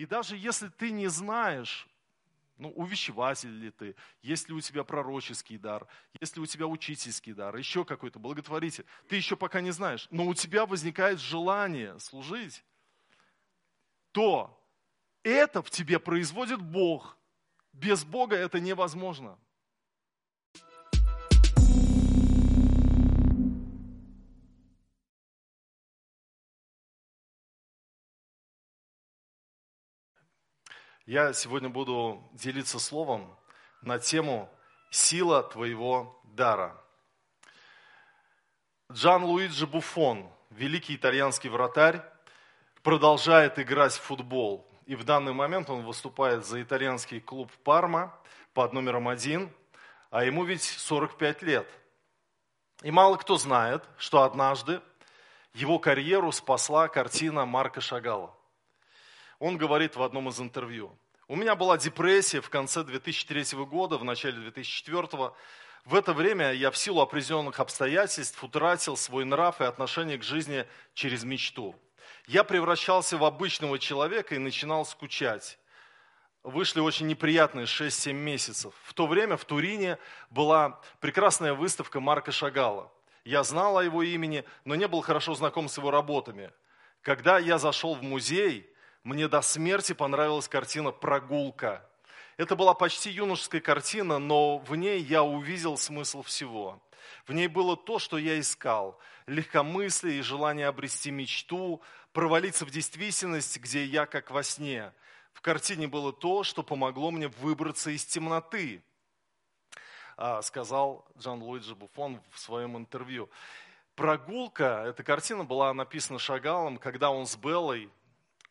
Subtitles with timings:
[0.00, 1.86] И даже если ты не знаешь,
[2.56, 5.86] ну, увещеватель ли ты, есть ли у тебя пророческий дар,
[6.18, 10.26] есть ли у тебя учительский дар, еще какой-то благотворитель, ты еще пока не знаешь, но
[10.26, 12.64] у тебя возникает желание служить,
[14.12, 14.58] то
[15.22, 17.18] это в тебе производит Бог.
[17.74, 19.38] Без Бога это невозможно.
[31.10, 33.36] Я сегодня буду делиться словом
[33.82, 34.48] на тему
[34.92, 36.80] «Сила твоего дара».
[38.92, 42.00] Джан Луиджи Буфон, великий итальянский вратарь,
[42.84, 44.64] продолжает играть в футбол.
[44.86, 48.16] И в данный момент он выступает за итальянский клуб Парма
[48.54, 49.52] под номером один,
[50.10, 51.68] а ему ведь 45 лет.
[52.84, 54.80] И мало кто знает, что однажды
[55.54, 58.32] его карьеру спасла картина Марка Шагала.
[59.40, 64.04] Он говорит в одном из интервью, у меня была депрессия в конце 2003 года, в
[64.04, 65.32] начале 2004.
[65.84, 70.66] В это время я в силу определенных обстоятельств утратил свой нрав и отношение к жизни
[70.92, 71.74] через мечту.
[72.26, 75.58] Я превращался в обычного человека и начинал скучать.
[76.42, 78.74] Вышли очень неприятные 6-7 месяцев.
[78.82, 79.98] В то время в Турине
[80.30, 82.92] была прекрасная выставка Марка Шагала.
[83.24, 86.50] Я знал о его имени, но не был хорошо знаком с его работами.
[87.02, 88.70] Когда я зашел в музей,
[89.02, 91.86] мне до смерти понравилась картина «Прогулка».
[92.36, 96.82] Это была почти юношеская картина, но в ней я увидел смысл всего.
[97.26, 98.98] В ней было то, что я искал.
[99.26, 101.80] Легкомыслие и желание обрести мечту,
[102.12, 104.92] провалиться в действительность, где я как во сне.
[105.32, 108.82] В картине было то, что помогло мне выбраться из темноты,
[110.16, 113.30] а, сказал Джан Луиджи Буфон в своем интервью.
[113.94, 117.90] Прогулка, эта картина была написана Шагалом, когда он с Беллой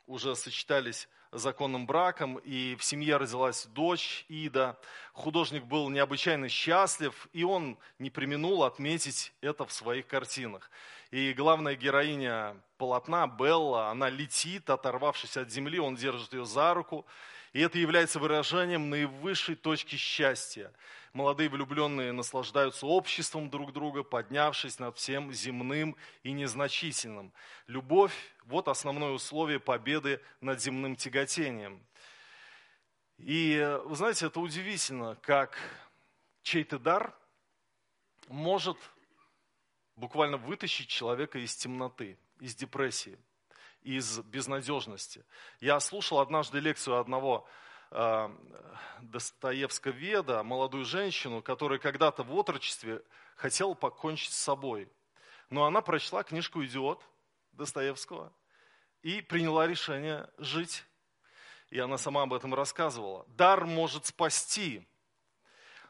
[0.10, 4.78] уже сочетались законным браком, и в семье родилась дочь Ида.
[5.14, 10.72] Художник был необычайно счастлив, и он не применул отметить это в своих картинах.
[11.12, 17.06] И главная героиня полотна, Белла, она летит, оторвавшись от земли, он держит ее за руку,
[17.54, 20.72] и это является выражением наивысшей точки счастья.
[21.14, 27.34] Молодые влюбленные наслаждаются обществом друг друга, поднявшись над всем земным и незначительным.
[27.68, 28.14] Любовь–
[28.46, 31.84] вот основное условие победы над земным тяготением.
[33.18, 35.58] И вы знаете, это удивительно, как
[36.44, 37.16] чей-то дар
[38.28, 38.78] может
[39.96, 43.18] буквально вытащить человека из темноты, из депрессии–
[43.82, 45.26] из безнадежности.
[45.60, 47.48] Я слушал однажды лекцию одного
[47.92, 48.30] э,
[49.02, 53.02] Достоевского-веда, молодую женщину, которая когда-то в отрочестве
[53.36, 54.90] хотела покончить с собой.
[55.50, 57.02] Но она прочла книжку «Идиот»
[57.54, 58.32] Достоевского
[59.02, 60.86] и приняла решение жить.
[61.70, 63.26] И она сама об этом рассказывала.
[63.30, 64.88] Дар может спасти.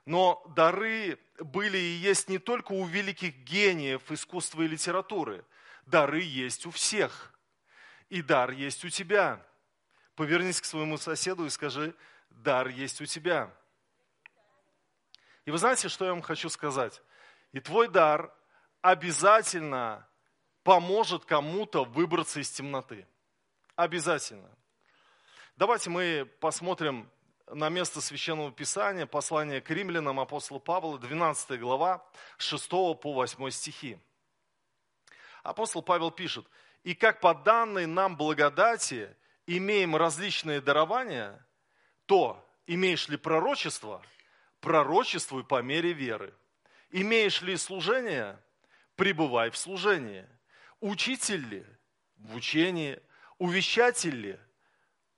[0.06, 5.46] Но дары были и есть не только у великих гениев искусства и литературы.
[5.86, 7.34] Дары есть у всех
[8.10, 9.46] и дар есть у тебя.
[10.16, 11.96] Повернись к своему соседу и скажи,
[12.30, 13.52] дар есть у тебя.
[15.46, 17.02] И вы знаете, что я вам хочу сказать?
[17.54, 18.34] И твой дар
[18.82, 20.08] обязательно
[20.64, 23.08] поможет кому-то выбраться из темноты.
[23.76, 24.50] Обязательно.
[25.56, 27.10] Давайте мы посмотрим
[27.48, 32.06] на место Священного Писания, послание к римлянам апостола Павла, 12 глава,
[32.38, 33.98] 6 по 8 стихи.
[35.44, 36.46] Апостол Павел пишет,
[36.84, 41.46] и как по данной нам благодати имеем различные дарования,
[42.06, 44.02] то имеешь ли пророчество,
[44.62, 46.34] пророчествуй по мере веры.
[46.92, 48.42] Имеешь ли служение,
[48.96, 50.28] пребывай в служении.
[50.80, 51.66] Учитель ли,
[52.18, 53.00] в учении.
[53.38, 54.40] Увещатель ли,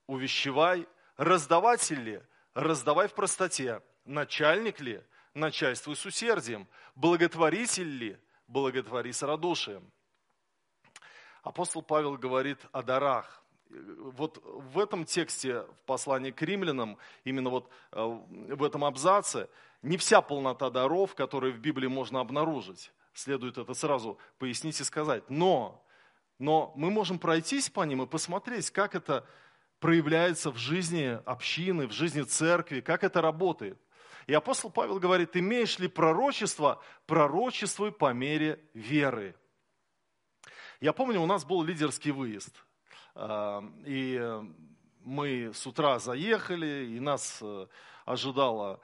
[0.07, 0.87] увещевай.
[1.17, 2.21] Раздаватель ли,
[2.53, 3.81] раздавай в простоте.
[4.05, 5.01] Начальник ли,
[5.33, 6.67] начальствуй с усердием.
[6.95, 8.17] Благотворитель ли,
[8.47, 9.91] благотвори с радушием
[11.43, 13.43] апостол Павел говорит о дарах.
[13.69, 19.47] Вот в этом тексте, в послании к римлянам, именно вот э, в этом абзаце,
[19.81, 22.91] не вся полнота даров, которые в Библии можно обнаружить.
[23.13, 25.29] Следует это сразу пояснить и сказать.
[25.29, 25.85] Но,
[26.37, 29.25] но мы можем пройтись по ним и посмотреть, как это
[29.79, 33.79] проявляется в жизни общины, в жизни церкви, как это работает.
[34.27, 39.35] И апостол Павел говорит, имеешь ли пророчество, пророчествуй по мере веры.
[40.81, 42.55] Я помню, у нас был лидерский выезд.
[43.13, 44.19] А, и
[45.03, 47.67] мы с утра заехали, и нас э,
[48.03, 48.79] ожидало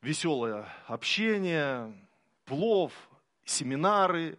[0.00, 1.92] веселое общение,
[2.44, 2.92] плов,
[3.44, 4.38] семинары,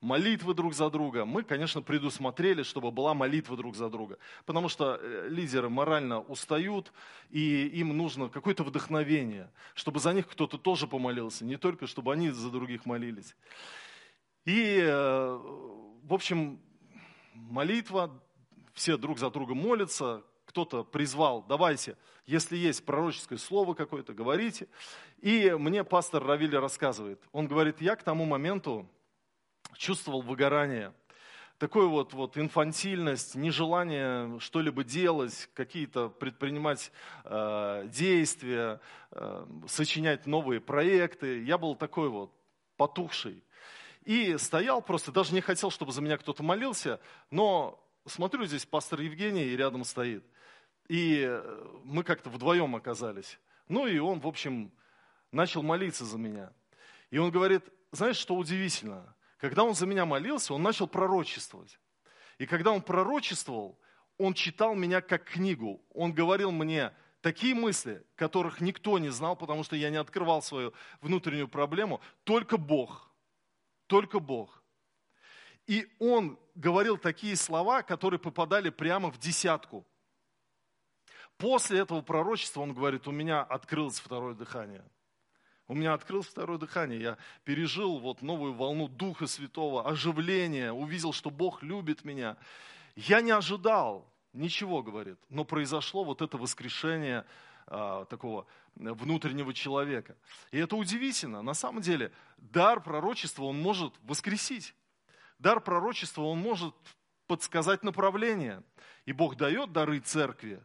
[0.00, 1.24] молитвы друг за друга.
[1.24, 4.16] Мы, конечно, предусмотрели, чтобы была молитва друг за друга.
[4.44, 6.92] Потому что э, лидеры морально устают,
[7.28, 12.30] и им нужно какое-то вдохновение, чтобы за них кто-то тоже помолился, не только чтобы они
[12.30, 13.34] за других молились.
[14.44, 15.40] И, э,
[16.06, 16.60] в общем,
[17.34, 18.16] молитва,
[18.74, 24.68] все друг за друга молятся, кто-то призвал, давайте, если есть пророческое слово какое-то, говорите.
[25.20, 28.88] И мне пастор Равили рассказывает, он говорит, я к тому моменту
[29.76, 30.94] чувствовал выгорание,
[31.58, 36.92] такую вот, вот инфантильность, нежелание что-либо делать, какие-то предпринимать
[37.24, 38.80] э, действия,
[39.10, 41.42] э, сочинять новые проекты.
[41.42, 42.32] Я был такой вот
[42.76, 43.42] потухший.
[44.06, 47.00] И стоял просто, даже не хотел, чтобы за меня кто-то молился,
[47.32, 50.24] но смотрю, здесь пастор Евгений и рядом стоит.
[50.86, 51.28] И
[51.82, 53.40] мы как-то вдвоем оказались.
[53.66, 54.70] Ну и он, в общем,
[55.32, 56.52] начал молиться за меня.
[57.10, 59.12] И он говорит, знаешь, что удивительно?
[59.38, 61.80] Когда он за меня молился, он начал пророчествовать.
[62.38, 63.76] И когда он пророчествовал,
[64.18, 65.84] он читал меня как книгу.
[65.92, 66.92] Он говорил мне
[67.22, 72.00] такие мысли, которых никто не знал, потому что я не открывал свою внутреннюю проблему.
[72.22, 73.10] Только Бог.
[73.86, 74.62] Только Бог.
[75.66, 79.86] И он говорил такие слова, которые попадали прямо в десятку.
[81.36, 84.84] После этого пророчества он говорит, у меня открылось второе дыхание–
[85.68, 87.00] у меня открылось второе дыхание.
[87.00, 92.36] Я пережил вот новую волну Духа Святого, оживление, увидел, что Бог любит меня.
[92.94, 97.24] Я не ожидал ничего, говорит, но произошло вот это воскрешение
[97.66, 100.16] а, такого внутреннего человека.
[100.52, 101.42] И это удивительно.
[101.42, 104.74] На самом деле, дар пророчества, он может воскресить.
[105.38, 106.74] Дар пророчества, он может
[107.26, 108.62] подсказать направление.
[109.04, 110.62] И Бог дает дары церкви.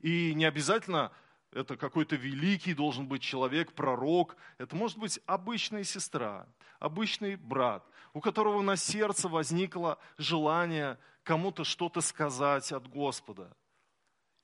[0.00, 1.12] И не обязательно
[1.52, 4.36] это какой-то великий должен быть человек, пророк.
[4.58, 6.46] Это может быть обычная сестра,
[6.78, 13.56] обычный брат, у которого на сердце возникло желание кому-то что-то сказать от Господа.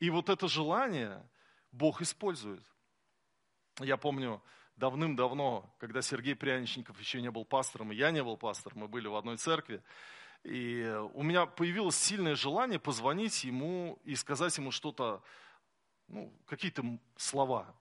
[0.00, 1.22] И вот это желание
[1.72, 2.62] Бог использует.
[3.80, 4.42] Я помню,
[4.76, 9.08] давным-давно, когда Сергей Пряничников еще не был пастором, и я не был пастором, мы были
[9.08, 9.82] в одной церкви,
[10.44, 15.22] и у меня появилось сильное желание позвонить ему и сказать ему что-то
[16.08, 16.84] ну, какие-то
[17.16, 17.74] слова.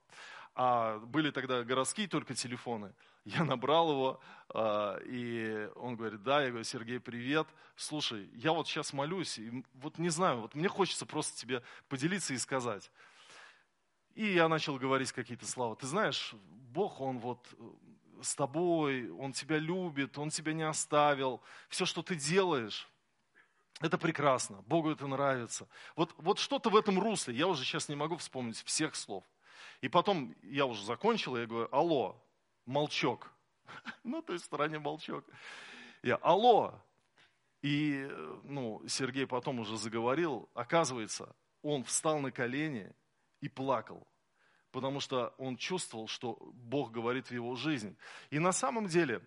[0.53, 2.94] А были тогда городские только телефоны.
[3.25, 7.47] Я набрал его, а, и он говорит, да, я говорю, Сергей, привет.
[7.75, 12.33] Слушай, я вот сейчас молюсь, и вот не знаю, вот мне хочется просто тебе поделиться
[12.33, 12.91] и сказать.
[14.15, 15.75] И я начал говорить какие-то слова.
[15.75, 16.33] Ты знаешь,
[16.73, 17.63] Бог, Он вот э,
[18.21, 21.41] с тобой, Он тебя любит, Он тебя не оставил.
[21.69, 22.87] Все, что ты делаешь,
[23.81, 25.67] это прекрасно, Богу это нравится.
[25.95, 29.23] Вот, вот что-то в этом русле, я уже сейчас не могу вспомнить всех слов.
[29.81, 32.23] И потом я уже закончил, я говорю, алло,
[32.65, 33.31] молчок.
[34.03, 35.25] На той стороне молчок.
[36.03, 36.79] Я, алло.
[37.63, 38.07] И
[38.43, 42.91] ну, Сергей потом уже заговорил, оказывается, он встал на колени
[43.41, 44.07] и плакал,
[44.71, 47.97] потому что он чувствовал, что Бог говорит в его жизнь.
[48.29, 49.21] И на самом деле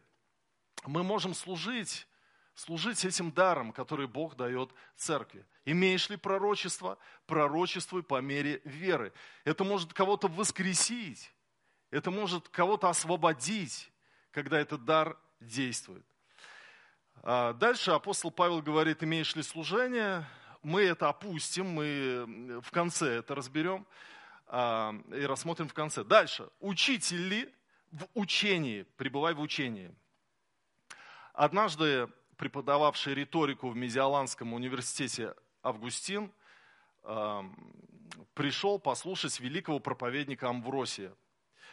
[0.86, 2.06] мы можем служить
[2.54, 5.44] служить этим даром, который Бог дает церкви.
[5.64, 6.98] Имеешь ли пророчество?
[7.26, 9.12] Пророчествуй по мере веры.
[9.44, 11.32] Это может кого-то воскресить,
[11.90, 13.90] это может кого-то освободить,
[14.30, 16.04] когда этот дар действует.
[17.22, 20.26] А дальше апостол Павел говорит, имеешь ли служение?
[20.64, 23.86] Мы это опустим, мы в конце это разберем
[24.46, 26.02] а, и рассмотрим в конце.
[26.02, 26.48] Дальше.
[26.58, 27.54] Учитель ли
[27.92, 28.82] в учении?
[28.96, 29.94] Пребывай в учении.
[31.32, 36.32] Однажды преподававший риторику в Мезиаланском университете Августин,
[38.34, 41.14] пришел послушать великого проповедника Амвросия.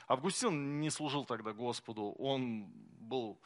[0.07, 2.67] Августин не служил тогда Господу, он
[2.99, 3.39] был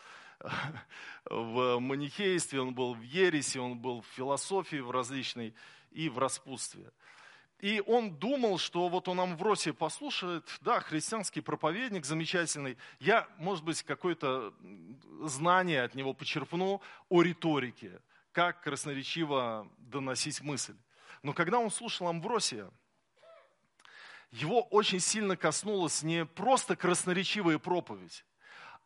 [1.25, 5.53] в манихействе, он был в ересе, он был в философии в различной
[5.91, 6.91] и в распутстве.
[7.59, 13.81] И он думал, что вот он Амвросия послушает, да, христианский проповедник замечательный, я, может быть,
[13.83, 14.53] какое-то
[15.23, 18.01] знание от него почерпну о риторике,
[18.33, 20.75] как красноречиво доносить мысль.
[21.23, 22.69] Но когда он слушал Амвросия,
[24.31, 28.25] его очень сильно коснулась не просто красноречивая проповедь,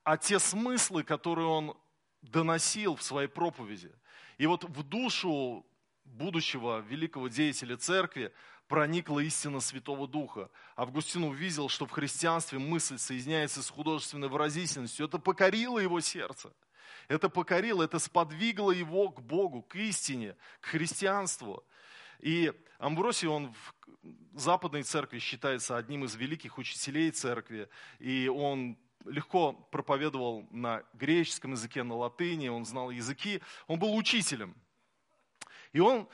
[0.10, 1.78] а те смыслы, которые он
[2.24, 3.92] доносил в своей проповеди.
[4.40, 5.64] И вот в душу
[6.04, 8.34] будущего великого деятеля церкви
[8.68, 10.50] проникла истина Святого Духа.
[10.76, 15.06] Августин увидел, что в христианстве мысль соединяется с художественной выразительностью.
[15.06, 16.52] Это покорило его сердце.
[17.08, 21.64] Это покорило, это сподвигло его к Богу, к истине, к христианству.
[22.18, 23.54] И Амбросий, он
[24.02, 27.70] в западной церкви считается одним из великих учителей церкви.
[28.00, 28.76] И он
[29.06, 34.56] легко проповедовал на греческом языке, на латыни, он знал языки, он был учителем.
[35.72, 36.08] И он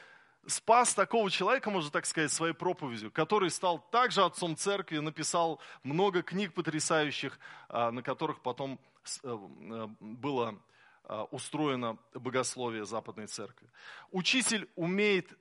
[0.48, 6.22] спас такого человека, можно так сказать, своей проповедью, который стал также отцом церкви, написал много
[6.22, 7.39] книг потрясающих,
[7.70, 8.80] а, на которых потом
[9.24, 10.60] э, э, было
[11.04, 13.70] а, устроено богословие Западной Церкви.
[14.12, 15.38] Учитель умеет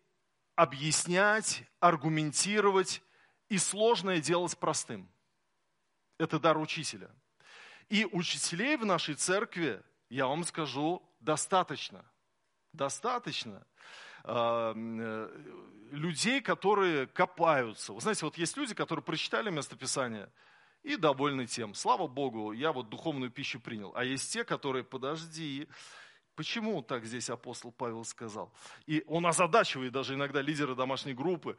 [0.56, 3.02] объяснять, аргументировать
[3.48, 5.08] и сложное делать простым.
[6.18, 7.10] Это дар учителя.
[7.88, 12.04] И учителей в нашей церкви, я вам скажу, достаточно.
[12.72, 13.66] Достаточно.
[14.24, 15.42] А, э,
[15.90, 17.92] людей, которые копаются.
[17.92, 20.30] Вы знаете, вот есть люди, которые прочитали местописание
[20.82, 21.74] и довольны тем.
[21.74, 23.92] Слава Богу, я вот духовную пищу принял.
[23.94, 25.68] А есть те, которые, подожди,
[26.34, 28.52] Почему так здесь апостол Павел сказал?
[28.86, 31.56] И он озадачивает даже иногда лидера домашней группы.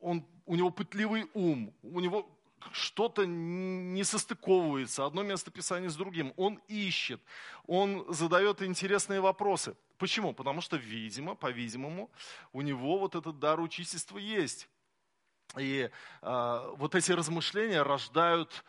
[0.00, 2.26] Он, у него пытливый ум, у него
[2.70, 6.32] что-то не состыковывается, одно место Писания с другим.
[6.36, 7.20] Он ищет,
[7.66, 9.76] он задает интересные вопросы.
[9.98, 10.32] Почему?
[10.32, 12.10] Потому что, видимо, по-видимому,
[12.52, 14.68] у него вот этот дар учительства есть.
[15.58, 15.90] И
[16.22, 18.64] э, вот эти размышления рождают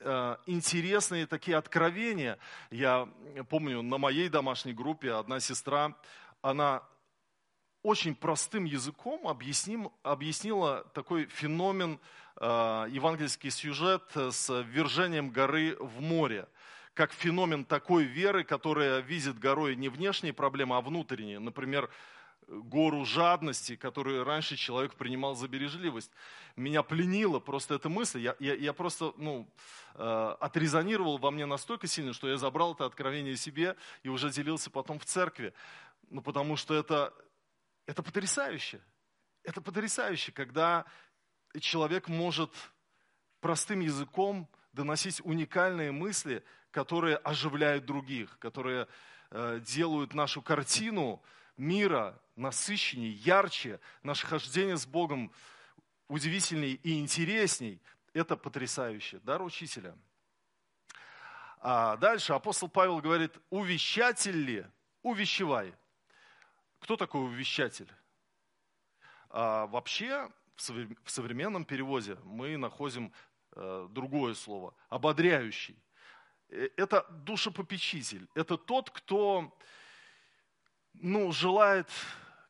[0.00, 2.38] э, интересные такие откровения.
[2.70, 3.08] Я
[3.48, 5.94] помню, на моей домашней группе одна сестра,
[6.40, 6.82] она
[7.88, 11.98] очень простым языком объясним, объяснила такой феномен,
[12.36, 16.46] э, евангельский сюжет с вержением горы в море
[16.94, 21.38] как феномен такой веры, которая видит горой не внешние проблемы, а внутренние.
[21.38, 21.88] Например,
[22.48, 26.10] гору жадности, которую раньше человек принимал за бережливость.
[26.56, 28.20] Меня пленила просто эта мысль.
[28.20, 29.48] Я, я, я просто ну,
[29.94, 34.68] э, отрезонировал во мне настолько сильно, что я забрал это откровение себе и уже делился
[34.70, 35.52] потом в церкви.
[36.10, 37.14] Ну, потому что это,
[37.88, 38.82] это потрясающе.
[39.44, 40.84] Это потрясающе, когда
[41.58, 42.52] человек может
[43.40, 48.88] простым языком доносить уникальные мысли, которые оживляют других, которые
[49.30, 51.22] э, делают нашу картину
[51.56, 55.32] мира насыщеннее, ярче, наше хождение с Богом
[56.08, 57.80] удивительней и интересней.
[58.12, 59.18] Это потрясающе.
[59.20, 59.96] Дар учителя.
[61.60, 64.66] А дальше апостол Павел говорит, увещатель ли?
[65.02, 65.74] Увещевай.
[66.80, 67.90] Кто такой увещатель?
[69.30, 73.12] А вообще в современном переводе мы находим
[73.52, 75.76] э, другое слово, ободряющий.
[76.48, 79.56] Э, это душепопечитель, это тот, кто
[80.94, 81.88] ну, желает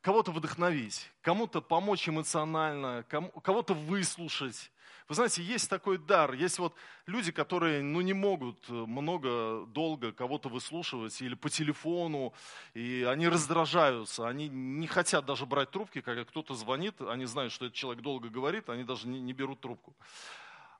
[0.00, 3.04] кого-то вдохновить, кому-то помочь эмоционально,
[3.42, 4.70] кого-то выслушать.
[5.08, 6.74] Вы знаете, есть такой дар, есть вот
[7.06, 12.34] люди, которые ну, не могут э, много, долго кого-то выслушивать или по телефону,
[12.74, 17.64] и они раздражаются, они не хотят даже брать трубки, когда кто-то звонит, они знают, что
[17.64, 19.96] этот человек долго говорит, они даже не, не берут трубку.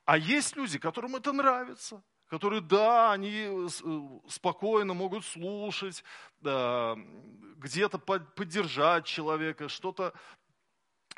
[0.04, 3.68] А есть люди, которым это нравится которые, да, они э,
[4.28, 6.04] спокойно могут слушать,
[6.42, 6.94] да,
[7.56, 10.12] где-то поддержать человека, что-то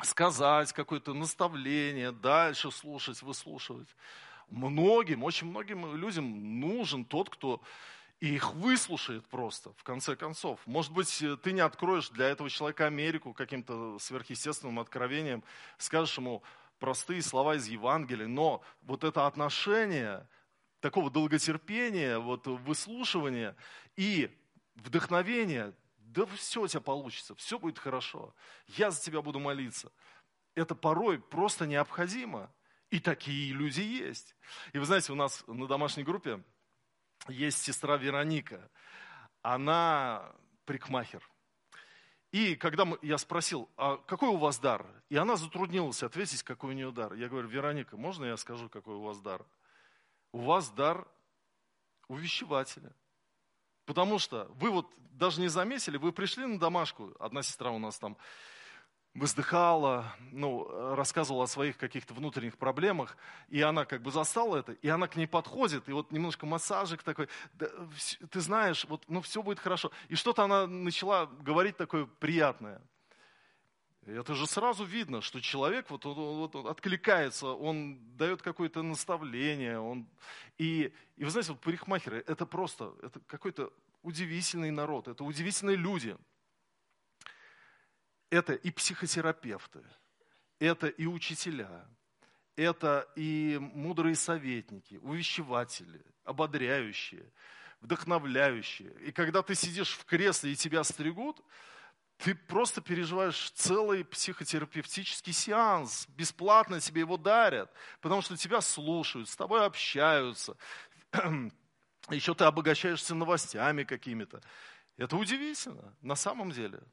[0.03, 3.87] сказать, какое-то наставление, дальше слушать, выслушивать.
[4.49, 7.61] Многим, очень многим людям нужен тот, кто
[8.19, 10.59] их выслушает просто, в конце концов.
[10.65, 15.43] Может быть, ты не откроешь для этого человека Америку каким-то сверхъестественным откровением,
[15.77, 16.43] скажешь ему
[16.79, 20.27] простые слова из Евангелия, но вот это отношение–
[20.81, 23.55] такого долготерпения, вот, выслушивания
[23.95, 24.29] и
[24.75, 25.73] вдохновения,
[26.13, 28.33] да все у тебя получится, все будет хорошо,
[28.67, 29.91] я за тебя буду молиться.
[30.55, 32.53] Это порой просто необходимо.
[32.89, 34.35] И такие люди есть.
[34.73, 36.43] И вы знаете, у нас на домашней группе
[37.29, 38.69] есть сестра Вероника.
[39.41, 41.25] Она прикмахер.
[42.31, 44.85] И когда я спросил, а какой у вас дар?
[45.07, 47.13] И она затруднилась ответить, какой у нее дар.
[47.13, 49.45] Я говорю, Вероника, можно я скажу, какой у вас дар?
[50.31, 51.07] у вас дар
[52.07, 52.93] увещевателя.
[53.91, 57.99] Потому что вы вот даже не заметили, вы пришли на домашку, одна сестра у нас
[57.99, 58.15] там
[59.13, 63.17] вздыхала, ну, рассказывала о своих каких-то внутренних проблемах,
[63.49, 67.03] и она как бы застала это, и она к ней подходит, и вот немножко массажик
[67.03, 67.67] такой, да,
[68.29, 69.91] ты знаешь, вот, ну, все будет хорошо.
[70.07, 72.81] И что-то она начала говорить такое приятное.
[74.05, 79.79] Это же сразу видно, что человек вот, вот, вот откликается, он дает какое-то наставление.
[79.79, 80.09] Он...
[80.57, 86.17] И, и вы знаете, вот парикмахеры, это просто, это какой-то удивительный народ, это удивительные люди.
[88.31, 89.83] Это и психотерапевты,
[90.57, 91.85] это и учителя,
[92.55, 97.29] это и мудрые советники, увещеватели, ободряющие,
[97.81, 98.93] вдохновляющие.
[99.01, 101.43] И когда ты сидишь в кресле и тебя стригут,
[102.23, 109.35] ты просто переживаешь целый психотерапевтический сеанс, бесплатно тебе его дарят, потому что тебя слушают, с
[109.35, 110.55] тобой общаются,
[112.09, 114.41] еще ты обогащаешься новостями какими-то.
[114.97, 116.83] Это удивительно, на самом деле.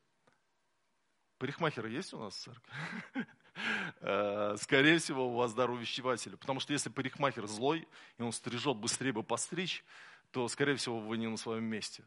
[1.37, 2.73] Парикмахеры есть у нас в церкви?
[4.00, 6.37] Э, скорее всего, у вас дар увещевателя.
[6.37, 9.85] Потому что если парикмахер злой, и он стрижет быстрее бы постричь,
[10.30, 12.04] то, скорее всего, вы не на своем месте.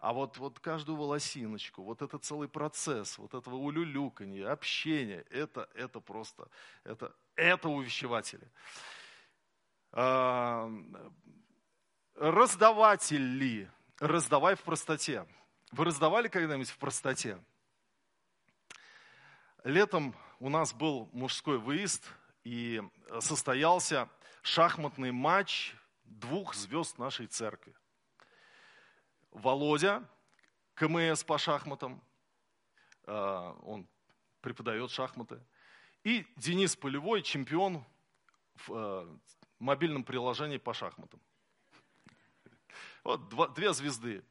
[0.00, 6.00] А вот, вот каждую волосиночку, вот этот целый процесс, вот этого улюлюканья, общения, это, это
[6.00, 6.48] просто,
[6.84, 8.50] это, это увещеватели.
[9.92, 10.72] А,
[12.14, 15.26] раздаватели, раздавай в простоте.
[15.70, 17.38] Вы раздавали когда-нибудь в простоте?
[19.64, 22.10] Летом у нас был мужской выезд,
[22.42, 22.82] и
[23.20, 24.08] состоялся
[24.40, 27.74] шахматный матч двух звезд нашей церкви.
[29.30, 30.08] Володя,
[30.74, 32.02] КМС по шахматам,
[33.06, 33.86] э, он
[34.40, 35.40] преподает шахматы,
[36.04, 37.84] и Денис Полевой, чемпион
[38.54, 39.16] в э,
[39.58, 41.20] мобильном приложении по шахматам.
[43.04, 44.22] Вот два, две звезды.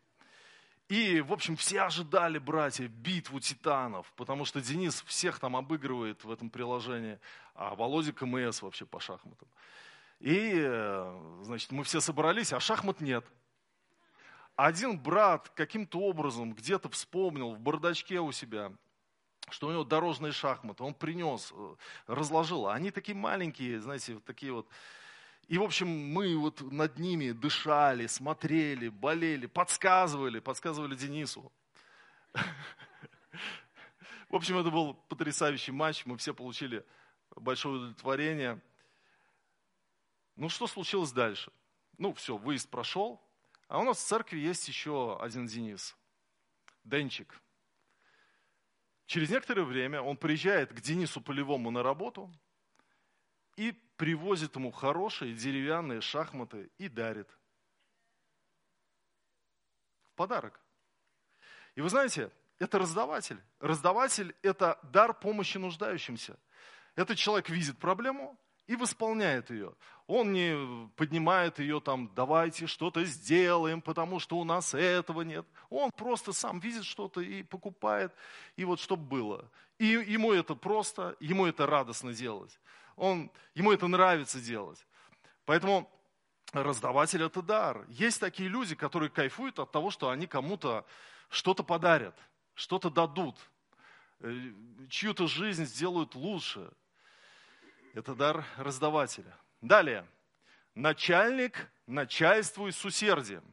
[0.88, 6.32] И, в общем, все ожидали, братья, битву титанов, потому что Денис всех там обыгрывает в
[6.32, 7.20] этом приложении,
[7.54, 9.48] а Володя КМС вообще по шахматам.
[10.20, 13.24] И, э, значит, мы все собрались, а шахмат нет.
[14.60, 18.74] Один брат каким-то образом где-то вспомнил в бардачке у себя,
[19.50, 21.76] что у него дорожные шахматы, он принес, э,
[22.08, 22.68] разложил.
[22.68, 24.68] Они такие маленькие, знаете, вот такие вот.
[25.48, 31.54] И, в общем, мы вот над ними дышали, смотрели, болели, подсказывали, подсказывали Денису.
[34.28, 36.86] В общем, это был потрясающий матч, мы все получили
[37.34, 38.60] большое удовлетворение.
[40.36, 41.50] Ну, что случилось дальше?
[41.98, 43.22] Ну, все, выезд прошел.
[43.70, 45.96] А у нас в церкви есть еще один Денис.
[46.84, 47.40] Денчик.
[49.06, 52.34] Через некоторое время он приезжает к Денису Полевому на работу
[53.58, 57.30] и привозит ему хорошие деревянные шахматы и дарит.
[60.08, 60.60] В подарок.
[61.76, 63.40] И вы знаете, это раздаватель.
[63.60, 66.40] Раздаватель– это дар помощи нуждающимся.
[66.96, 68.36] Этот человек видит проблему,
[68.70, 69.74] и восполняет ее.
[70.06, 75.44] Он не поднимает ее там, давайте что-то сделаем, потому что у нас этого нет.
[75.72, 78.14] Он просто сам видит что-то и покупает,
[78.58, 79.50] и вот чтобы было.
[79.80, 82.60] И ему это просто, ему это радостно делать.
[82.96, 84.86] Он, ему это нравится делать.
[85.46, 85.90] Поэтому
[86.54, 87.88] раздаватель– это дар.
[87.90, 90.86] Есть такие люди, которые кайфуют от того, что они кому-то
[91.30, 92.16] что-то подарят,
[92.54, 93.36] что-то дадут,
[94.20, 94.52] э,
[94.90, 96.72] чью-то жизнь сделают лучше–
[97.94, 99.38] это дар раздавателя.
[99.62, 100.08] Далее.
[100.76, 103.44] Начальник начальствует с усердием.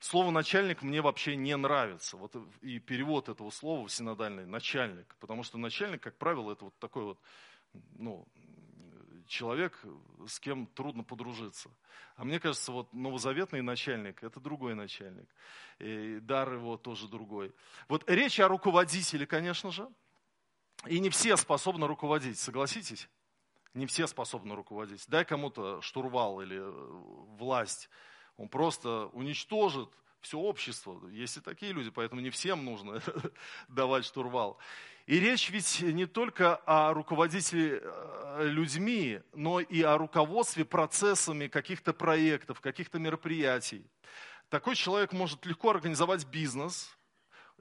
[0.00, 2.16] Слово начальник мне вообще не нравится.
[2.16, 5.16] Вот и перевод этого слова синодальный начальник.
[5.18, 7.18] Потому что начальник, как правило, это вот такой вот
[7.96, 8.26] ну,
[9.26, 9.78] человек,
[10.26, 11.70] с кем трудно подружиться.
[12.16, 15.28] А мне кажется, вот новозаветный начальник– это другой начальник.
[15.78, 17.52] И дар его тоже другой.
[17.88, 19.88] Вот речь о руководителе, конечно же.
[20.86, 23.08] И не все способны руководить, согласитесь?
[23.74, 25.04] Не все способны руководить.
[25.08, 26.70] Дай кому-то штурвал или э,
[27.36, 27.88] власть.
[28.36, 31.00] Он просто уничтожит все общество.
[31.08, 33.02] Есть и такие люди, поэтому не всем нужно
[33.68, 34.58] давать штурвал.
[35.06, 41.92] И речь ведь не только о руководителе э, людьми, но и о руководстве процессами каких-то
[41.92, 43.86] проектов, каких-то мероприятий.
[44.50, 46.96] Такой человек может легко организовать бизнес,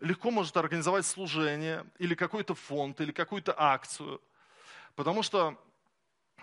[0.02, 4.22] легко может организовать служение, или какой-то фонд, или какую-то акцию.
[4.96, 5.58] Потому что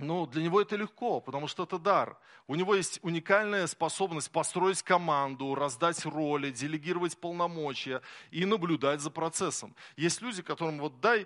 [0.00, 2.18] ну, для него это легко, потому что это дар.
[2.48, 8.02] У него есть уникальная способность построить команду, раздать роли, делегировать полномочия
[8.32, 9.74] и наблюдать за процессом.
[9.96, 11.22] Есть люди, которым вот дай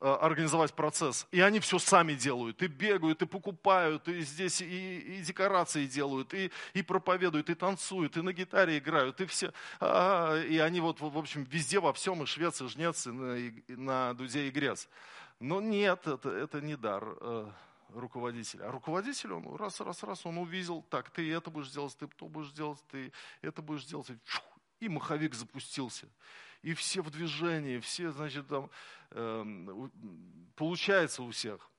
[0.00, 4.98] э, организовать процесс, и они все сами делают, и бегают, и покупают, и здесь и,
[4.98, 10.36] и декорации делают, и, и проповедуют, и танцуют, и на гитаре играют, и все, а,
[10.42, 13.76] и они вот, в общем, везде во всем, и швец, и жнец, и на, и
[13.76, 14.88] на дуде и грец.
[15.38, 17.48] Но нет, это, это не дар э,
[17.88, 18.68] руководителя.
[18.68, 22.26] А руководитель, он раз, раз, раз, он увидел, так, ты это будешь делать, ты то
[22.26, 24.08] будешь делать, ты это будешь делать.
[24.80, 26.08] И маховик запустился.
[26.62, 28.70] И все в движении, все, значит, там,
[29.10, 29.88] э,
[30.56, 31.70] получается у всех.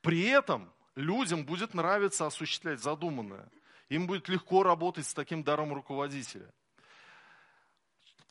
[0.00, 3.48] При этом людям будет нравиться осуществлять задуманное.
[3.88, 6.52] Им будет легко работать с таким даром руководителя.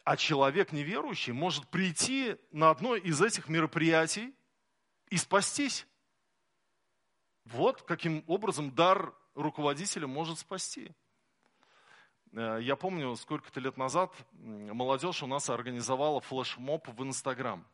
[0.03, 4.33] А человек неверующий может прийти на одно из этих мероприятий
[5.09, 5.87] и спастись.
[7.45, 10.91] Вот каким образом дар руководителя может спасти.
[12.31, 17.65] Э, я помню, сколько-то лет назад молодежь у нас организовала флешмоб в Инстаграм.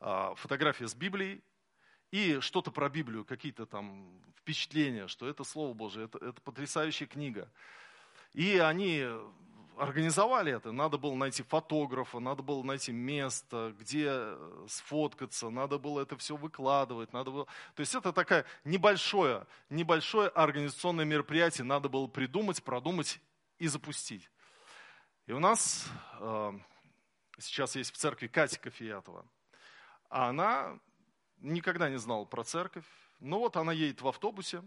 [0.00, 1.42] А, фотография с Библией,
[2.12, 7.50] и что-то про Библию, какие-то там впечатления, что это Слово Божие, это, это потрясающая книга.
[8.32, 9.04] И они
[9.78, 10.72] организовали это.
[10.72, 14.36] Надо было найти фотографа, надо было найти место, где
[14.66, 17.12] сфоткаться, надо было это все выкладывать.
[17.12, 17.44] Надо было...
[17.74, 23.20] То есть это такое небольшое, небольшое организационное мероприятие, надо было придумать, продумать
[23.58, 24.28] и запустить.
[25.26, 25.86] И у нас
[26.20, 26.52] э,
[27.38, 29.26] сейчас есть в церкви Катя Кофеятова.
[30.08, 30.78] А она
[31.40, 32.86] никогда не знала про церковь.
[33.20, 34.62] Но вот она едет в автобусе,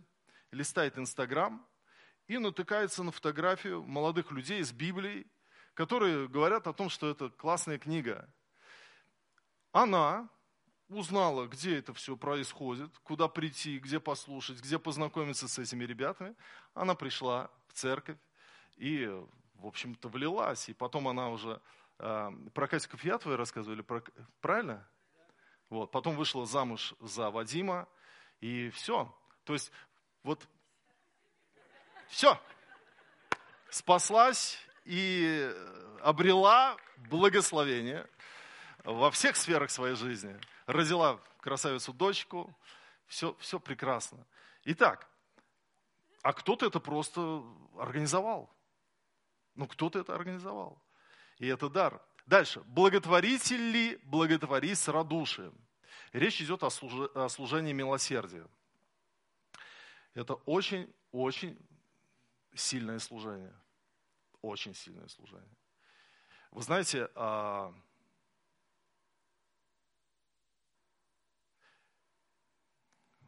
[0.51, 1.65] листает Инстаграм
[2.31, 5.27] и натыкается на фотографию молодых людей с Библией,
[5.73, 8.33] которые говорят о том, что это классная книга.
[9.73, 10.29] Она
[10.87, 16.33] узнала, где это все происходит, куда прийти, где послушать, где познакомиться с этими ребятами.
[16.73, 18.17] Она пришла в церковь
[18.77, 19.07] и,
[19.55, 20.69] в общем-то, влилась.
[20.69, 21.61] И потом она уже
[21.99, 24.01] э, про Катю Кофьятовой рассказывали, про,
[24.39, 24.87] правильно?
[25.69, 27.89] Вот, потом вышла замуж за Вадима,
[28.39, 29.13] и все.
[29.43, 29.69] То есть,
[30.23, 30.47] вот,
[32.11, 32.39] все.
[33.69, 35.49] Спаслась и
[36.01, 36.77] обрела
[37.09, 38.07] благословение
[38.83, 40.37] во всех сферах своей жизни.
[40.65, 42.53] Родила красавицу дочку,
[43.07, 44.25] все, все прекрасно.
[44.65, 45.07] Итак,
[46.21, 47.43] а кто-то это просто
[47.79, 48.53] организовал.
[49.55, 50.81] Ну, кто-то это организовал.
[51.37, 52.01] И это дар.
[52.25, 52.61] Дальше.
[52.65, 55.57] Благотворитель ли благотвори с радушием?
[56.11, 57.09] Речь идет о, служ...
[57.15, 58.45] о служении милосердия.
[60.13, 61.57] Это очень-очень
[62.53, 63.53] сильное служение.
[64.41, 65.57] Очень сильное служение.
[66.51, 67.73] Вы знаете, а,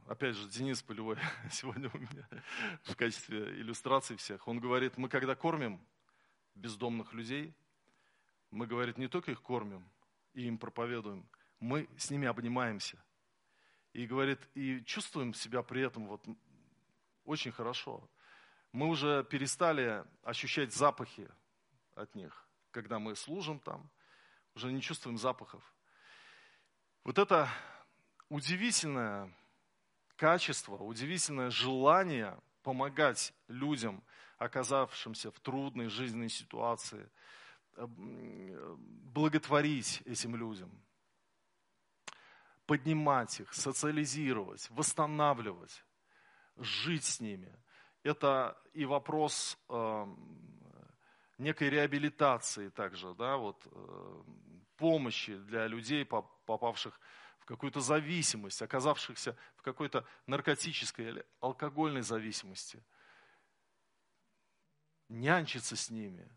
[0.08, 1.18] опять же, Денис Полевой
[1.52, 2.28] сегодня у меня
[2.84, 5.86] в качестве иллюстрации всех, он говорит, мы когда кормим
[6.56, 7.54] бездомных людей,
[8.52, 9.90] мы, говорит, не только их кормим
[10.34, 11.28] и им проповедуем,
[11.60, 13.04] мы с ними обнимаемся.
[13.94, 16.26] И говорит, и чувствуем себя при этом вот
[17.26, 18.10] очень хорошо.
[18.74, 21.30] Мы уже перестали ощущать запахи
[21.96, 23.90] от них, когда мы служим там,
[24.54, 25.64] уже не чувствуем запахов.
[27.06, 27.48] Вот это
[28.28, 29.34] удивительное
[30.18, 34.04] качество, удивительное желание помогать людям,
[34.38, 37.10] оказавшимся в трудной жизненной ситуации–
[37.76, 37.88] Э,
[38.78, 40.72] благотворить этим людям,
[42.66, 45.84] поднимать их, социализировать, восстанавливать,
[46.58, 47.52] жить с ними.
[48.04, 50.08] Это и вопрос э,
[51.38, 54.24] некой реабилитации также, да, вот, э,
[54.76, 57.00] помощи для людей, попавших
[57.40, 62.84] в какую-то зависимость, оказавшихся в какой-то наркотической или алкогольной зависимости.
[65.10, 66.30] Нянчиться с ними,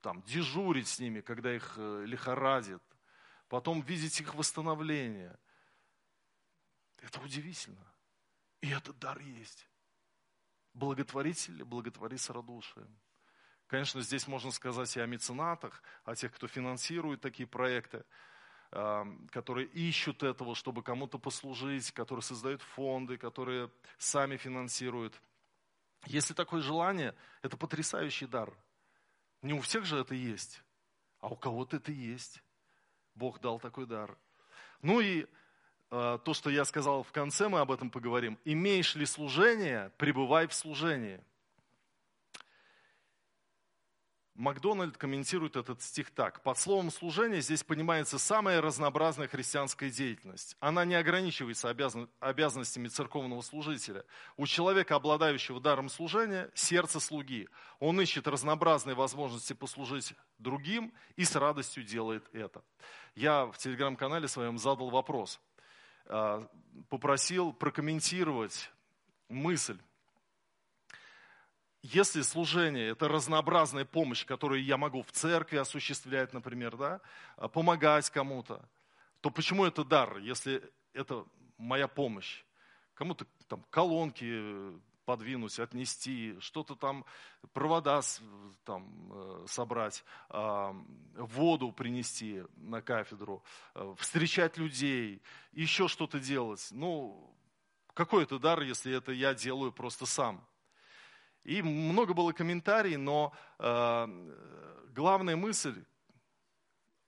[0.00, 2.82] там, дежурить с ними, когда их э, лихорадит,
[3.48, 5.38] потом видеть их восстановление.
[7.02, 7.92] Это удивительно.
[8.60, 9.67] И этот дар есть.
[10.78, 12.88] Благотворитель благотвори с радушием.
[13.66, 18.04] Конечно, здесь можно сказать и о меценатах, о тех, кто финансирует такие проекты,
[18.70, 25.20] которые ищут этого, чтобы кому-то послужить, которые создают фонды, которые сами финансируют.
[26.06, 28.52] Если такое желание, это потрясающий дар–
[29.42, 30.62] не у всех же это есть,
[31.20, 32.42] а у кого-то это есть.
[33.14, 34.16] Бог дал такой дар.
[34.82, 35.26] Ну и
[35.90, 38.38] то, что я сказал в конце, мы об этом поговорим.
[38.44, 41.20] Имеешь ли служение, пребывай в служении.
[44.38, 46.44] Макдональд комментирует этот стих так.
[46.44, 50.56] Под словом служение здесь понимается самая разнообразная христианская деятельность.
[50.60, 54.04] Она не ограничивается обязан, обязанностями церковного служителя.
[54.36, 57.48] У человека, обладающего даром служения, сердце слуги.
[57.80, 62.62] Он ищет разнообразные возможности послужить другим и с радостью делает это.
[63.16, 65.40] Я в телеграм-канале своем задал вопрос.
[66.08, 66.48] А,
[66.88, 68.70] попросил прокомментировать
[69.28, 69.78] мысль
[71.82, 77.00] если служение– это разнообразная помощь, которую я могу в церкви осуществлять, например, да,
[77.36, 78.68] а, помогать кому-то,
[79.20, 81.24] то почему это дар, если это
[81.56, 82.44] моя помощь?
[82.94, 84.72] Кому-то там колонки
[85.08, 87.02] подвинуть, отнести, что-то там,
[87.54, 88.02] провода
[88.64, 90.76] там, э, собрать, а,
[91.14, 93.42] воду принести на кафедру,
[93.74, 96.68] э, встречать людей, еще что-то делать.
[96.72, 97.34] Ну,
[97.94, 100.46] какой это дар, если это я делаю просто сам?
[101.42, 104.06] И много было комментариев, но э,
[104.94, 105.86] главная мысль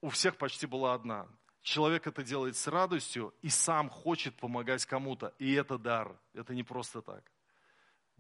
[0.00, 1.28] у всех почти была одна.
[1.60, 5.34] Человек это делает с радостью и сам хочет помогать кому-то.
[5.38, 6.18] И это дар.
[6.32, 7.30] Это не просто так.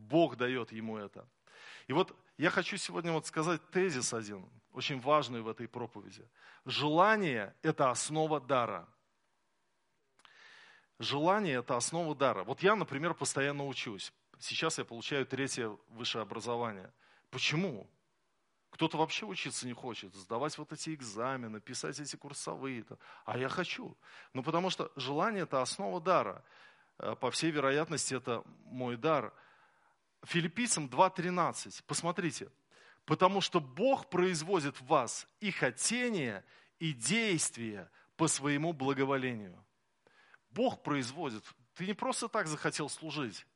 [0.00, 1.28] Бог дает ему это.
[1.86, 6.28] И вот я хочу сегодня вот сказать тезис один, очень важный в этой проповеди.
[6.64, 8.88] Желание– это основа дара.
[10.98, 12.44] желание– это основа дара.
[12.44, 14.12] Вот я, например, постоянно учусь.
[14.38, 16.92] Сейчас я получаю третье высшее образование.
[17.30, 17.90] Почему?
[18.70, 22.82] Кто-то вообще учиться не хочет, сдавать вот эти экзамены, писать эти курсовые.
[22.82, 22.98] -то.
[23.24, 23.96] А я хочу.
[24.32, 26.44] Ну, потому что желание– это основа дара.
[26.98, 29.32] Э, по всей вероятности, это мой дар.
[30.24, 31.82] Филиппийцам 2.13.
[31.86, 32.50] Посмотрите.
[33.04, 36.44] Потому что Бог производит в вас и хотение,
[36.78, 39.64] и действие по своему благоволению.
[40.50, 41.44] Бог производит.
[41.74, 43.46] Ты не просто так захотел служить.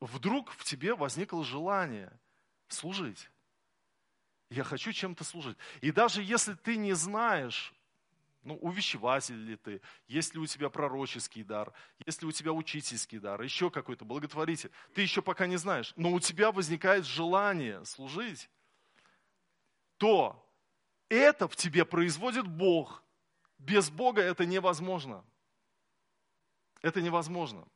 [0.00, 2.10] Вдруг в тебе возникло желание
[2.68, 3.30] служить.
[4.48, 5.56] Я хочу чем-то служить.
[5.80, 7.72] И даже если ты не знаешь,
[8.42, 11.72] ну, увещеватель ли ты, есть ли у тебя пророческий дар,
[12.06, 16.10] есть ли у тебя учительский дар, еще какой-то благотворитель, ты еще пока не знаешь, но
[16.10, 18.48] у тебя возникает желание служить,
[19.98, 20.46] то
[21.08, 23.02] это в тебе производит Бог.
[23.58, 25.24] Без Бога это невозможно.
[26.80, 27.66] Это невозможно.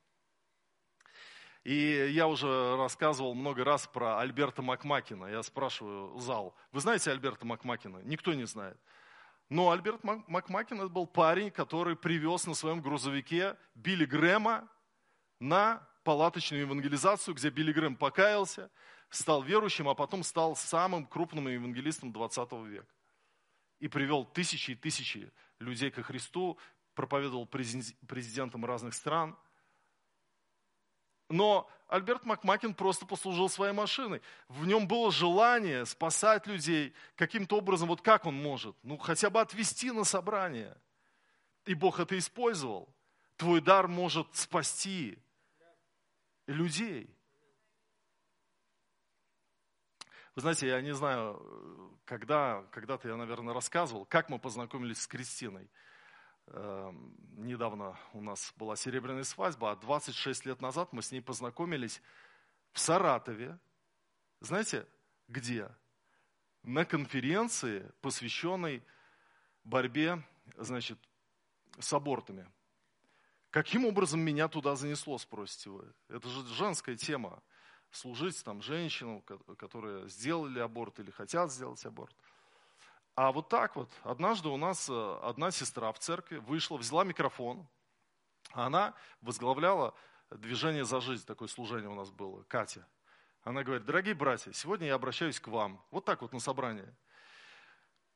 [1.64, 5.27] И я уже рассказывал много раз про Альберта Макмакина.
[5.27, 7.98] Я спрашиваю зал, вы знаете Альберта Макмакина?
[8.05, 8.79] Никто не знает.
[9.48, 14.68] Но Альберт Макмакин это был парень, который привез на своем грузовике Билли Грэма
[15.38, 18.70] на палаточную евангелизацию, где Билли Грэм покаялся,
[19.11, 22.92] стал верующим, а потом стал самым крупным евангелистом 20 века.
[23.80, 26.59] И привел тысячи и тысячи людей ко Христу,
[26.94, 29.37] проповедовал президентам разных стран–
[31.29, 34.21] но Альберт Макмакин просто послужил своей машиной.
[34.49, 39.41] В нем было желание спасать людей каким-то образом, вот как он может, ну хотя бы
[39.41, 40.77] отвести на собрание.
[41.67, 42.89] И Бог это использовал.
[43.37, 45.19] Твой дар может спасти
[46.47, 47.11] людей.
[50.35, 55.71] Вы знаете, я не знаю, когда, когда-то я, наверное, рассказывал, как мы познакомились с Кристиной.
[56.48, 62.02] Эм, недавно у нас была серебряная свадьба, а 26 лет назад мы с ней познакомились
[62.72, 63.59] в Саратове.
[64.40, 64.87] Знаете,
[65.28, 65.70] где?
[66.62, 68.83] На конференции, посвященной
[69.64, 70.22] борьбе,
[70.57, 70.98] значит,
[71.78, 72.46] с абортами.
[73.50, 75.92] Каким образом меня туда занесло, спросите вы?
[76.09, 77.42] Это же женская тема.
[77.90, 82.14] Служить там женщинам, которые сделали аборт или хотят сделать аборт–
[83.16, 87.66] а вот так вот, однажды у нас э, одна сестра в церкви вышла, взяла микрофон,
[88.53, 89.94] она возглавляла
[90.31, 92.87] движение за жизнь, такое служение у нас было, Катя.
[93.42, 96.92] Она говорит, дорогие братья, сегодня я обращаюсь к вам, вот так вот на собрание.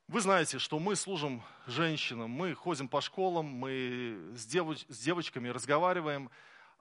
[0.07, 5.49] Вы знаете, что мы служим женщинам, мы ходим по школам, мы с, девоч- с девочками
[5.49, 6.31] разговариваем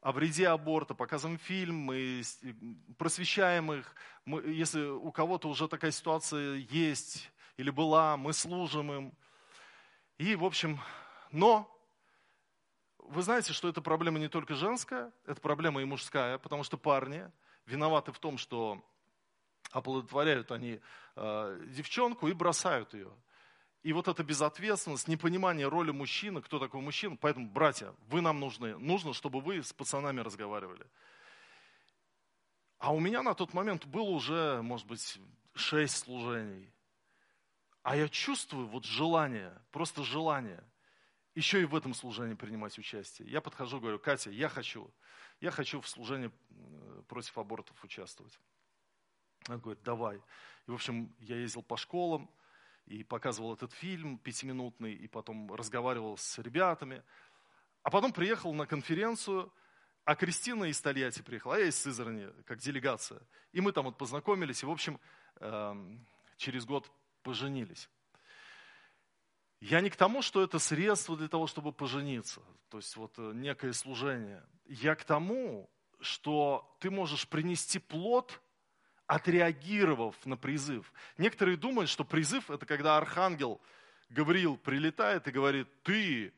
[0.00, 2.22] о вреде аборта, показываем фильм, мы
[2.96, 3.94] просвещаем их.
[4.24, 9.12] Мы, если у кого-то уже такая ситуация есть, или была, мы служим им.
[10.16, 10.80] И, в общем,
[11.30, 11.68] но
[12.98, 17.30] вы знаете, что эта проблема не только женская, это проблема и мужская, потому что парни
[17.66, 18.82] виноваты в том, что
[19.72, 20.80] оплодотворяют они
[21.16, 23.12] э, девчонку и бросают ее.
[23.82, 27.16] И вот эта безответственность, непонимание роли мужчины, кто такой мужчина.
[27.16, 28.76] Поэтому, братья, вы нам нужны.
[28.78, 30.86] Нужно, чтобы вы с пацанами разговаривали.
[32.78, 35.18] А у меня на тот момент было уже, может быть,
[35.54, 36.72] шесть служений.
[37.88, 40.62] А я чувствую вот желание, просто желание,
[41.34, 43.30] еще и в этом служении принимать участие.
[43.30, 44.92] Я подхожу, говорю, Катя, я хочу,
[45.40, 46.30] я хочу в служении
[47.08, 48.38] против абортов участвовать.
[49.46, 50.18] Она говорит, давай.
[50.66, 52.30] И, в общем, я ездил по школам
[52.84, 57.02] и показывал этот фильм пятиминутный, и потом разговаривал с ребятами.
[57.84, 59.50] А потом приехал на конференцию,
[60.04, 63.22] а Кристина из Тольятти приехала, а я из Сызрани, как делегация.
[63.52, 65.00] И мы там вот познакомились, и, в общем,
[65.36, 66.92] эм, через год
[67.28, 67.90] поженились.
[69.60, 73.32] Я не к тому, что это средство для того, чтобы пожениться, то есть вот э,
[73.34, 74.42] некое служение.
[74.64, 75.68] Я к тому,
[76.00, 78.40] что ты можешь принести плод,
[79.06, 80.90] отреагировав на призыв.
[81.18, 83.60] Некоторые думают, что призыв– это когда архангел
[84.08, 86.32] Гавриил прилетает и говорит, ты,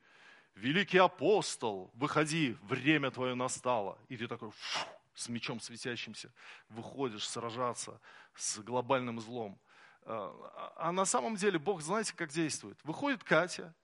[0.57, 3.97] великий апостол, выходи, время твое настало.
[4.09, 6.33] И ты такой, фу, с мечом светящимся,
[6.69, 8.01] выходишь сражаться
[8.35, 9.61] с глобальным злом.
[10.03, 12.79] А, а на самом деле Бог, знаете, как действует?
[12.85, 13.75] Выходит Катя,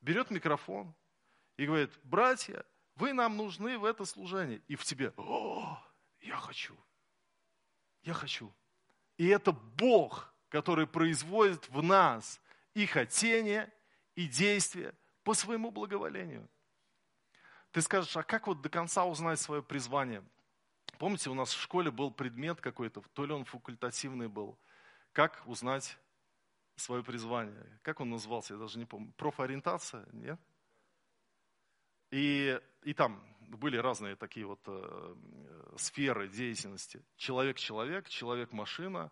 [0.00, 0.94] берет микрофон
[1.56, 2.64] и говорит, братья,
[2.96, 4.62] вы нам нужны в это служение.
[4.66, 5.78] И в тебе, о,
[6.20, 6.76] я хочу,
[8.02, 8.52] я хочу.
[9.16, 12.40] И это Бог, который производит в нас
[12.74, 13.72] и хотение,
[14.16, 16.48] и действие по своему благоволению.
[17.70, 20.24] Ты скажешь, а как вот до конца узнать свое призвание?
[20.98, 24.58] Помните, у нас в школе был предмет какой-то, то ли он факультативный был–
[25.12, 25.98] как узнать
[26.76, 27.80] свое призвание?
[27.82, 29.12] Как он назывался, я даже не помню.
[29.16, 30.40] Профориентация, нет?
[32.10, 35.14] И и там были разные такие вот э,
[35.76, 37.04] сферы деятельности.
[37.16, 39.10] Человек-человек, человек-машина,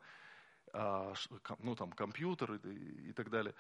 [0.73, 1.15] э,
[1.59, 3.55] ну там компьютер и, и так далее,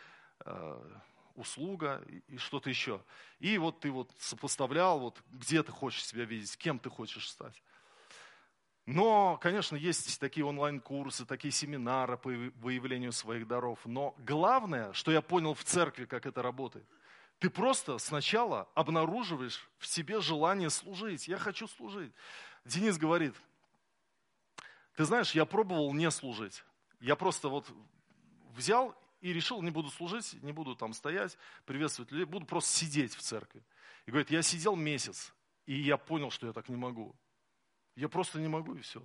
[0.44, 0.98] э,
[1.35, 3.03] услуга и, и что-то еще.
[3.38, 7.62] И вот ты вот сопоставлял, вот где ты хочешь себя видеть, кем ты хочешь стать.
[8.90, 13.79] Но, конечно, есть такие онлайн-курсы, такие семинары по выявлению своих даров.
[13.85, 16.87] Но главное, что я понял в церкви, как это работает,
[17.38, 21.29] ты просто сначала обнаруживаешь в себе желание служить.
[21.29, 22.14] Я хочу служить.
[22.64, 23.35] Денис говорит,
[24.96, 26.64] ты знаешь, я пробовал не служить.
[26.98, 27.70] Я просто вот
[28.55, 33.14] взял и решил, не буду служить, не буду там стоять, приветствовать людей, буду просто сидеть
[33.14, 33.62] в церкви.
[34.07, 35.35] И говорит, я сидел месяц,
[35.66, 37.14] и я понял, что я так не могу.
[37.98, 39.02] Я просто не могу и все.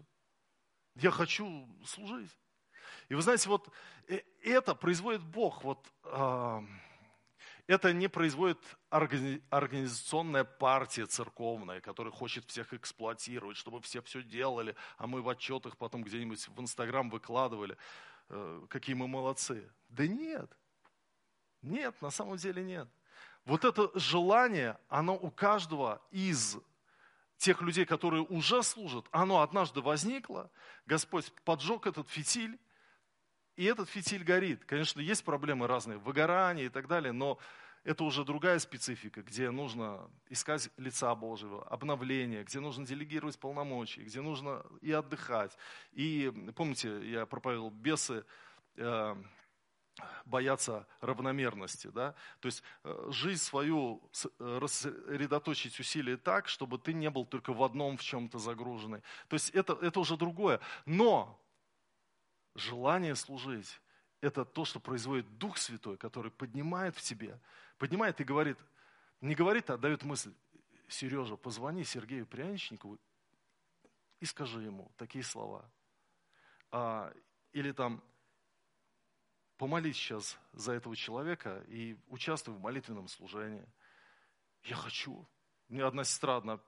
[0.93, 2.29] Я хочу служить.
[3.09, 3.67] И вы знаете, вот
[4.07, 5.63] э, это производит Бог.
[5.63, 6.61] Вот, э,
[7.65, 8.59] это не производит
[8.91, 15.75] организационная партия церковная, которая хочет всех эксплуатировать, чтобы все все делали, а мы в отчетах
[15.75, 17.75] потом где-нибудь в Инстаграм выкладывали,
[18.29, 19.73] э, какие мы молодцы.
[19.89, 20.55] Да нет.
[21.63, 22.87] Нет, на самом деле нет.
[23.45, 26.59] Вот это желание, оно у каждого из
[27.43, 30.49] тех людей, которые уже служат, оно однажды возникло,
[30.85, 32.57] Господь поджег этот фитиль,
[33.57, 34.63] и этот фитиль горит.
[34.65, 37.37] Конечно, есть проблемы разные, выгорание и так далее, но
[37.83, 44.21] это уже другая специфика, где нужно искать лица Божьего, обновление, где нужно делегировать полномочия, где
[44.21, 45.55] нужно и отдыхать.
[45.91, 48.25] И помните, я проповедовал бесы,
[48.77, 49.15] э,
[50.25, 51.87] бояться равномерности.
[51.87, 52.15] Да?
[52.39, 54.01] То есть э, жизнь свою
[54.39, 59.01] э, рассредоточить усилия так, чтобы ты не был только в одном в чем-то загруженный.
[59.27, 60.59] То есть это, это уже другое.
[60.85, 61.39] Но
[62.55, 63.79] желание служить–
[64.21, 67.39] это то, что производит Дух Святой, который поднимает в тебе,
[67.77, 68.57] поднимает и говорит,
[69.21, 70.33] не говорит, а дает мысль,
[70.87, 72.99] Сережа, позвони Сергею Пряничникову
[74.19, 75.69] и скажи ему такие слова.
[76.71, 77.13] А,
[77.51, 78.01] или там,
[79.57, 83.65] помолись сейчас за этого человека и участвуй в молитвенном служении.
[84.63, 85.27] Я хочу.
[85.69, 86.59] Мне одна сестра одна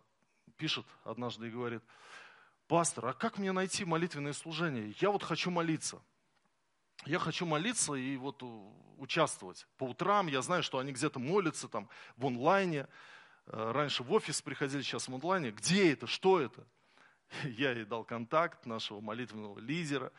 [0.58, 1.84] пишет однажды и говорит,
[2.68, 4.94] пастор, а как мне найти молитвенное служение?
[5.00, 6.02] Я вот хочу молиться.
[7.06, 8.42] Я хочу молиться и вот
[8.98, 9.68] участвовать.
[9.78, 12.88] По утрам я знаю, что они где-то молятся там в онлайне.
[13.48, 15.52] Э, раньше в офис приходили, сейчас в онлайне.
[15.52, 16.08] Где это?
[16.08, 16.66] Что это?
[17.44, 20.12] Я ей дал контакт нашего молитвенного лидера.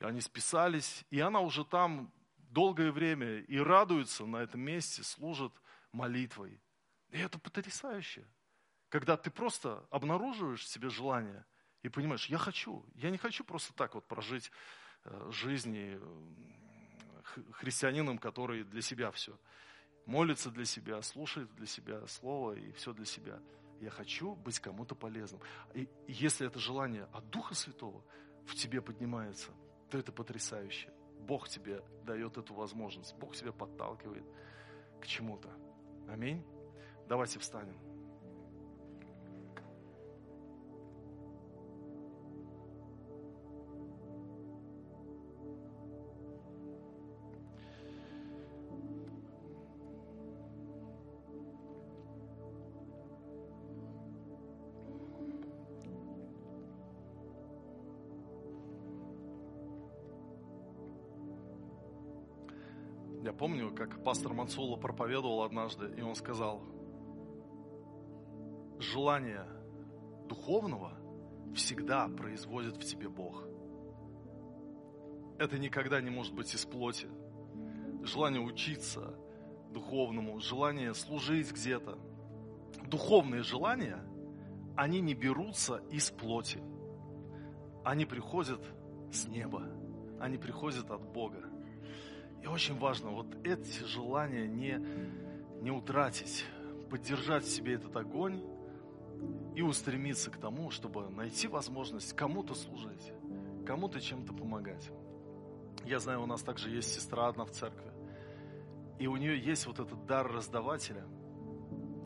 [0.00, 5.52] И они списались, и она уже там долгое время и радуется на этом месте, служит
[5.92, 6.60] молитвой.
[7.10, 8.26] И это потрясающе.
[8.88, 11.44] Когда ты просто обнаруживаешь себе желание
[11.82, 14.50] и понимаешь, я хочу, я не хочу просто так вот прожить
[15.04, 19.38] э, жизни э, христианином, который для себя все.
[20.06, 23.40] Молится для себя, слушает для себя слово и все для себя.
[23.80, 25.42] Я хочу быть кому-то полезным.
[25.74, 28.02] И если это желание от Духа Святого
[28.46, 29.52] в тебе поднимается–
[29.90, 30.90] то это потрясающе.
[31.20, 33.14] Бог тебе дает эту возможность.
[33.16, 34.24] Бог тебя подталкивает
[35.00, 35.50] к чему-то.
[36.08, 36.44] Аминь.
[37.08, 37.89] Давайте встанем.
[63.70, 66.62] Как пастор Мансула проповедовал однажды, и он сказал,
[68.78, 69.46] желание
[70.28, 70.92] духовного
[71.54, 73.44] всегда производит в тебе Бог.
[75.38, 77.08] Это никогда не может быть из плоти.
[78.02, 79.14] Желание учиться
[79.72, 81.98] духовному, желание служить где-то.
[82.86, 84.04] Духовные желания,
[84.76, 86.62] они не берутся из плоти.
[87.84, 88.60] Они приходят
[89.12, 89.64] с неба.
[90.20, 91.49] Они приходят от Бога.
[92.42, 94.80] И очень важно вот эти желания не,
[95.60, 96.44] не утратить,
[96.90, 98.42] поддержать в себе этот огонь
[99.54, 103.12] и устремиться к тому, чтобы найти возможность кому-то служить,
[103.66, 104.90] кому-то чем-то помогать.
[105.84, 107.92] Я знаю, у нас также есть сестра одна в церкви,
[108.98, 111.04] и у нее есть вот этот дар раздавателя,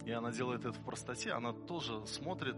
[0.05, 2.57] и она делает это в простоте, она тоже смотрит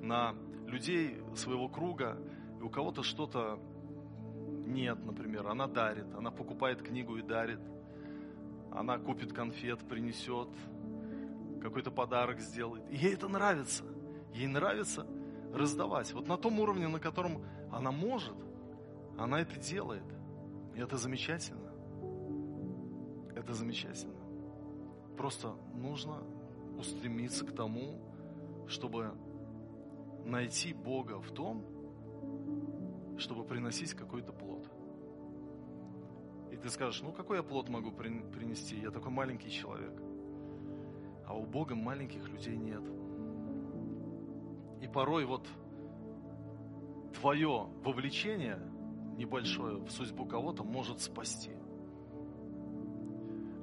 [0.00, 0.34] на
[0.66, 2.18] людей своего круга,
[2.58, 3.60] и у кого-то что-то
[4.68, 7.60] нет, например, она дарит, она покупает книгу и дарит,
[8.70, 10.48] она купит конфет, принесет,
[11.60, 12.84] какой-то подарок сделает.
[12.90, 13.84] И ей это нравится.
[14.34, 15.06] Ей нравится
[15.52, 16.12] раздавать.
[16.12, 17.42] Вот на том уровне, на котором
[17.72, 18.36] она может,
[19.16, 20.04] она это делает.
[20.74, 21.72] И это замечательно.
[23.34, 24.14] Это замечательно.
[25.16, 26.22] Просто нужно
[26.78, 28.00] устремиться к тому,
[28.68, 29.12] чтобы
[30.24, 31.64] найти Бога в том,
[33.18, 34.57] чтобы приносить какой-то плод.
[36.62, 38.80] Ты скажешь, ну какой я плод могу принести?
[38.80, 39.92] Я такой маленький человек.
[41.26, 42.82] А у Бога маленьких людей нет.
[44.80, 45.46] И порой вот
[47.20, 48.60] твое вовлечение
[49.16, 51.52] небольшое в судьбу кого-то может спасти.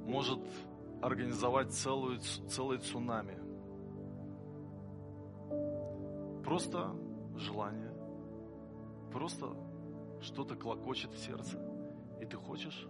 [0.06, 0.40] Может
[1.02, 3.38] организовать целую, целое цунами.
[6.44, 6.94] Просто
[7.36, 7.92] желание.
[9.12, 9.48] Просто
[10.20, 11.58] что-то клокочет в сердце.
[12.20, 12.86] И ты хочешь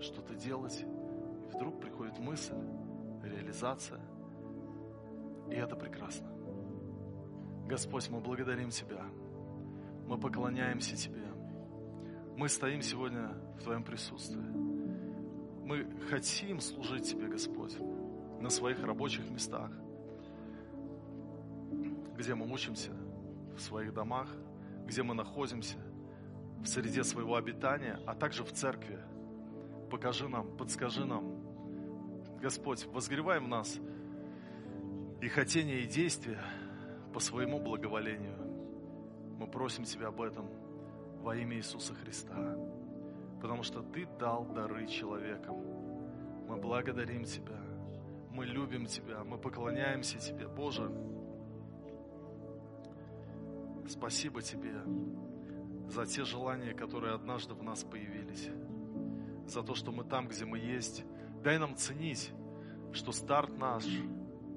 [0.00, 0.82] что-то делать.
[0.82, 2.54] И вдруг приходит мысль,
[3.22, 4.00] реализация.
[5.50, 6.28] И это прекрасно.
[7.66, 9.04] Господь, мы благодарим Тебя.
[10.06, 11.26] Мы поклоняемся Тебе.
[12.36, 13.28] Мы стоим сегодня
[13.58, 14.42] в Твоем присутствии.
[15.64, 17.76] Мы хотим служить Тебе, Господь,
[18.40, 19.70] на своих рабочих местах,
[22.16, 22.92] где мы учимся,
[23.56, 24.28] в своих домах,
[24.86, 25.76] где мы находимся,
[26.62, 28.98] в среде своего обитания, а также в церкви.
[29.90, 31.40] Покажи нам, подскажи нам.
[32.40, 33.78] Господь, возгревай нас
[35.20, 36.40] и хотение, и действия
[37.12, 38.36] по своему благоволению.
[39.38, 40.48] Мы просим Тебя об этом
[41.22, 42.56] во имя Иисуса Христа,
[43.40, 45.56] потому что Ты дал дары человекам.
[46.46, 47.60] Мы благодарим Тебя,
[48.30, 50.46] мы любим Тебя, мы поклоняемся Тебе.
[50.46, 50.90] Боже,
[53.88, 54.74] спасибо Тебе
[55.90, 58.48] за те желания, которые однажды в нас появились,
[59.46, 61.04] за то, что мы там, где мы есть.
[61.42, 62.30] Дай нам ценить,
[62.92, 63.84] что старт наш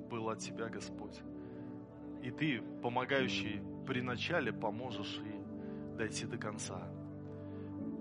[0.09, 1.19] был от Тебя, Господь.
[2.21, 6.88] И Ты, помогающий при начале, поможешь и дойти до конца.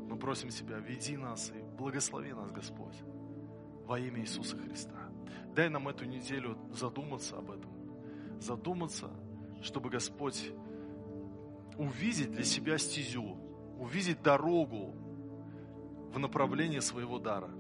[0.08, 2.96] Мы просим Тебя, веди нас и благослови нас, Господь,
[3.86, 5.10] во имя Иисуса Христа.
[5.54, 7.70] Дай нам эту неделю задуматься об этом.
[8.40, 9.10] Задуматься,
[9.62, 10.52] чтобы Господь
[11.76, 13.36] увидеть для себя стезю,
[13.78, 14.94] увидеть дорогу
[16.12, 17.50] в направлении своего дара.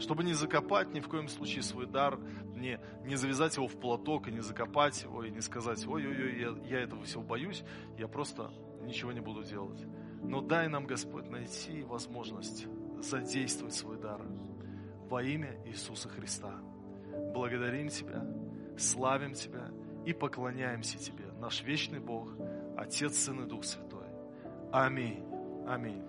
[0.00, 2.18] Чтобы не закопать ни в коем случае свой дар,
[2.54, 6.78] не, не завязать его в платок и не закопать его, и не сказать, ой-ой-ой, я,
[6.78, 7.62] я этого всего боюсь,
[7.96, 8.50] я просто
[8.82, 9.80] ничего не буду делать.
[10.22, 12.66] Но дай нам, Господь, найти возможность
[13.00, 14.20] задействовать свой дар
[15.08, 16.58] во имя Иисуса Христа.
[17.32, 18.26] Благодарим Тебя,
[18.76, 19.70] славим Тебя
[20.04, 22.34] и поклоняемся Тебе, наш вечный Бог–
[22.76, 24.06] Отец, Сын и Дух Святой.
[24.72, 25.24] Аминь.
[25.66, 26.04] Аминь.